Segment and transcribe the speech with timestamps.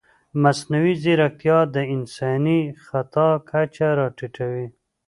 [0.41, 4.67] مصنوعي ځیرکتیا د انساني خطا کچه راټیټوي.